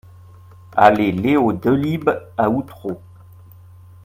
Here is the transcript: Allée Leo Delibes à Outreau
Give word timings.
Allée 0.75 1.11
Leo 1.11 1.53
Delibes 1.53 2.09
à 2.35 2.49
Outreau 2.49 2.99